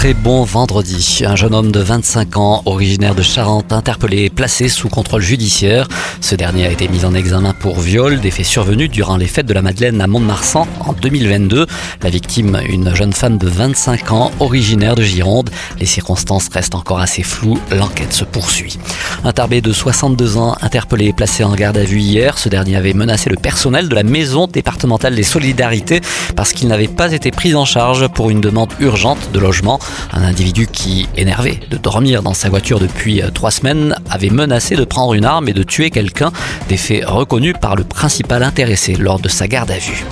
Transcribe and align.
très 0.00 0.14
bon 0.14 0.44
vendredi. 0.44 1.20
Un 1.26 1.36
jeune 1.36 1.54
homme 1.54 1.72
de 1.72 1.78
25 1.78 2.38
ans, 2.38 2.62
originaire 2.64 3.14
de 3.14 3.20
Charente, 3.20 3.70
interpellé 3.70 4.22
et 4.22 4.30
placé 4.30 4.70
sous 4.70 4.88
contrôle 4.88 5.20
judiciaire. 5.20 5.88
Ce 6.22 6.34
dernier 6.34 6.64
a 6.64 6.70
été 6.70 6.88
mis 6.88 7.04
en 7.04 7.12
examen 7.12 7.52
pour 7.52 7.78
viol, 7.78 8.18
des 8.18 8.30
faits 8.30 8.46
survenus 8.46 8.88
durant 8.88 9.18
les 9.18 9.26
fêtes 9.26 9.44
de 9.44 9.52
la 9.52 9.60
Madeleine 9.60 10.00
à 10.00 10.06
Mont-de-Marsan 10.06 10.66
en 10.80 10.94
2022. 10.94 11.66
La 12.02 12.08
victime, 12.08 12.58
une 12.66 12.94
jeune 12.94 13.12
femme 13.12 13.36
de 13.36 13.46
25 13.46 14.12
ans, 14.12 14.30
originaire 14.40 14.94
de 14.94 15.02
Gironde. 15.02 15.50
Les 15.78 15.84
circonstances 15.84 16.48
restent 16.48 16.76
encore 16.76 17.00
assez 17.00 17.22
floues, 17.22 17.58
l'enquête 17.70 18.14
se 18.14 18.24
poursuit. 18.24 18.78
Un 19.22 19.32
tarbé 19.32 19.60
de 19.60 19.70
62 19.70 20.38
ans, 20.38 20.56
interpellé 20.62 21.06
et 21.06 21.12
placé 21.12 21.44
en 21.44 21.54
garde 21.54 21.76
à 21.76 21.84
vue 21.84 22.00
hier. 22.00 22.38
Ce 22.38 22.48
dernier 22.48 22.76
avait 22.76 22.94
menacé 22.94 23.28
le 23.28 23.36
personnel 23.36 23.90
de 23.90 23.94
la 23.94 24.02
maison 24.02 24.46
départementale 24.46 25.14
des 25.14 25.22
solidarités 25.22 26.00
parce 26.36 26.54
qu'il 26.54 26.68
n'avait 26.68 26.88
pas 26.88 27.12
été 27.12 27.30
pris 27.30 27.54
en 27.54 27.66
charge 27.66 28.08
pour 28.08 28.30
une 28.30 28.40
demande 28.40 28.72
urgente 28.80 29.18
de 29.34 29.38
logement. 29.38 29.78
Un 30.14 30.22
individu 30.22 30.66
qui, 30.66 31.06
énervé 31.18 31.60
de 31.70 31.76
dormir 31.76 32.22
dans 32.22 32.32
sa 32.32 32.48
voiture 32.48 32.80
depuis 32.80 33.20
euh, 33.20 33.28
trois 33.28 33.50
semaines, 33.50 33.94
avait 34.08 34.30
menacé 34.30 34.74
de 34.74 34.84
prendre 34.84 35.12
une 35.12 35.26
arme 35.26 35.50
et 35.50 35.52
de 35.52 35.64
tuer 35.64 35.90
quelqu'un, 35.90 36.32
des 36.70 36.78
faits 36.78 37.04
reconnus 37.04 37.54
par 37.60 37.76
le 37.76 37.84
principal 37.84 38.42
intéressé 38.42 38.94
lors 38.94 39.20
de 39.20 39.28
sa 39.28 39.48
garde 39.48 39.70
à 39.70 39.78
vue. 39.78 40.06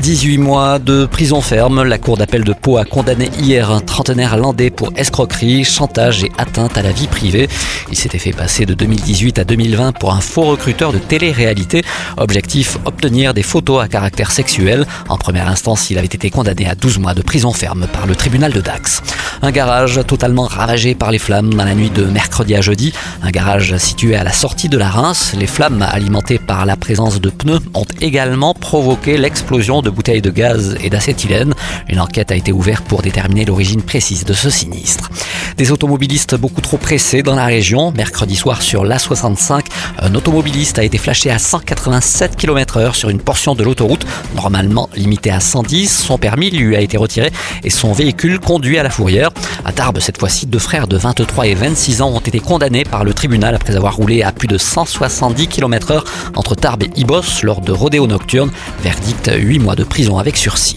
18 0.00 0.38
mois 0.38 0.78
de 0.78 1.06
prison 1.06 1.40
ferme, 1.40 1.82
la 1.82 1.98
cour 1.98 2.16
d'appel 2.16 2.44
de 2.44 2.52
Pau 2.52 2.76
a 2.76 2.84
condamné 2.84 3.30
hier 3.40 3.70
un 3.70 3.80
trentenaire 3.80 4.36
landais 4.36 4.70
pour 4.70 4.92
escroquerie, 4.96 5.64
chantage 5.64 6.22
et 6.22 6.30
atteinte 6.38 6.76
à 6.76 6.82
la 6.82 6.92
vie 6.92 7.08
privée. 7.08 7.48
Il 7.90 7.96
s'était 7.98 8.18
fait 8.18 8.30
passer 8.32 8.47
de 8.48 8.74
2018 8.74 9.38
à 9.38 9.44
2020 9.44 9.92
pour 9.92 10.12
un 10.12 10.20
faux 10.20 10.44
recruteur 10.44 10.92
de 10.92 10.98
télé-réalité. 10.98 11.84
Objectif, 12.16 12.78
obtenir 12.86 13.34
des 13.34 13.42
photos 13.42 13.82
à 13.82 13.88
caractère 13.88 14.32
sexuel. 14.32 14.86
En 15.08 15.18
première 15.18 15.48
instance, 15.48 15.90
il 15.90 15.98
avait 15.98 16.06
été 16.06 16.30
condamné 16.30 16.66
à 16.66 16.74
12 16.74 16.98
mois 16.98 17.14
de 17.14 17.20
prison 17.20 17.52
ferme 17.52 17.86
par 17.92 18.06
le 18.06 18.16
tribunal 18.16 18.52
de 18.52 18.60
Dax. 18.60 19.02
Un 19.42 19.50
garage 19.50 20.00
totalement 20.06 20.46
ravagé 20.46 20.94
par 20.94 21.10
les 21.10 21.18
flammes 21.18 21.52
dans 21.52 21.64
la 21.64 21.74
nuit 21.74 21.90
de 21.90 22.04
mercredi 22.04 22.54
à 22.54 22.62
jeudi. 22.62 22.92
Un 23.22 23.30
garage 23.30 23.76
situé 23.76 24.16
à 24.16 24.24
la 24.24 24.32
sortie 24.32 24.70
de 24.70 24.78
la 24.78 24.88
Reims. 24.88 25.34
Les 25.38 25.46
flammes 25.46 25.82
alimentées 25.82 26.38
par 26.38 26.64
la 26.64 26.76
présence 26.76 27.20
de 27.20 27.28
pneus 27.28 27.60
ont 27.74 27.86
également 28.00 28.54
provoqué 28.54 29.18
l'explosion 29.18 29.82
de 29.82 29.90
bouteilles 29.90 30.22
de 30.22 30.30
gaz 30.30 30.76
et 30.82 30.88
d'acétylène. 30.88 31.54
Une 31.88 32.00
enquête 32.00 32.32
a 32.32 32.36
été 32.36 32.50
ouverte 32.50 32.84
pour 32.86 33.02
déterminer 33.02 33.44
l'origine 33.44 33.82
précise 33.82 34.24
de 34.24 34.32
ce 34.32 34.48
sinistre. 34.48 35.10
Des 35.58 35.70
automobilistes 35.70 36.34
beaucoup 36.34 36.62
trop 36.62 36.78
pressés 36.78 37.22
dans 37.22 37.34
la 37.34 37.46
région. 37.46 37.92
Mercredi 37.92 38.37
soir 38.38 38.62
sur 38.62 38.84
l'A65, 38.84 39.64
un 39.98 40.14
automobiliste 40.14 40.78
a 40.78 40.84
été 40.84 40.96
flashé 40.96 41.28
à 41.28 41.40
187 41.40 42.36
km/h 42.36 42.94
sur 42.94 43.10
une 43.10 43.18
portion 43.18 43.56
de 43.56 43.64
l'autoroute, 43.64 44.06
normalement 44.36 44.88
limitée 44.94 45.32
à 45.32 45.40
110. 45.40 46.04
Son 46.04 46.18
permis 46.18 46.50
lui 46.50 46.76
a 46.76 46.80
été 46.80 46.96
retiré 46.96 47.32
et 47.64 47.70
son 47.70 47.92
véhicule 47.92 48.38
conduit 48.38 48.78
à 48.78 48.84
la 48.84 48.90
fourrière. 48.90 49.30
À 49.64 49.72
Tarbes, 49.72 49.98
cette 49.98 50.18
fois-ci, 50.18 50.46
deux 50.46 50.60
frères 50.60 50.86
de 50.86 50.96
23 50.96 51.48
et 51.48 51.54
26 51.54 52.00
ans 52.00 52.10
ont 52.10 52.20
été 52.20 52.38
condamnés 52.38 52.84
par 52.84 53.02
le 53.02 53.12
tribunal 53.12 53.56
après 53.56 53.74
avoir 53.74 53.96
roulé 53.96 54.22
à 54.22 54.30
plus 54.30 54.46
de 54.46 54.56
170 54.56 55.48
km/h 55.48 56.04
entre 56.36 56.54
Tarbes 56.54 56.84
et 56.84 56.90
Ibos 56.94 57.42
lors 57.42 57.60
de 57.60 57.72
rodéo 57.72 58.06
nocturne. 58.06 58.52
Verdict 58.84 59.32
8 59.34 59.58
mois 59.58 59.74
de 59.74 59.82
prison 59.82 60.16
avec 60.18 60.36
sursis. 60.36 60.76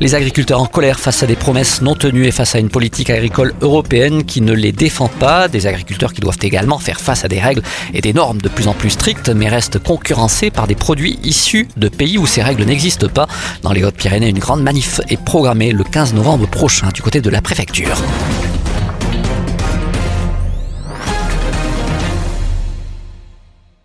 Les 0.00 0.14
agriculteurs 0.14 0.62
en 0.62 0.66
colère 0.66 0.98
face 0.98 1.22
à 1.22 1.26
des 1.26 1.36
promesses 1.36 1.82
non 1.82 1.94
tenues 1.94 2.26
et 2.26 2.30
face 2.30 2.54
à 2.54 2.58
une 2.58 2.70
politique 2.70 3.10
agricole 3.10 3.52
européenne 3.60 4.24
qui 4.24 4.40
ne 4.40 4.54
les 4.54 4.72
défend 4.72 5.08
pas. 5.08 5.46
Des 5.46 5.66
agriculteurs 5.66 6.14
qui 6.14 6.22
doivent 6.22 6.38
également 6.40 6.78
faire 6.78 6.98
face 6.98 7.26
à 7.26 7.28
des 7.28 7.38
règles 7.38 7.62
et 7.92 8.00
des 8.00 8.14
normes 8.14 8.40
de 8.40 8.48
plus 8.48 8.66
en 8.66 8.72
plus 8.72 8.88
strictes, 8.88 9.28
mais 9.28 9.50
restent 9.50 9.78
concurrencés 9.78 10.50
par 10.50 10.66
des 10.66 10.74
produits 10.74 11.18
issus 11.22 11.68
de 11.76 11.90
pays 11.90 12.16
où 12.16 12.24
ces 12.26 12.40
règles 12.40 12.64
n'existent 12.64 13.08
pas. 13.08 13.28
Dans 13.62 13.72
les 13.72 13.84
Hautes-Pyrénées, 13.84 14.30
une 14.30 14.38
grande 14.38 14.62
manif 14.62 15.02
est 15.10 15.22
programmée 15.22 15.70
le 15.70 15.84
15 15.84 16.14
novembre 16.14 16.48
prochain 16.48 16.88
du 16.94 17.02
côté 17.02 17.20
de 17.20 17.28
la 17.28 17.42
préfecture. 17.42 18.02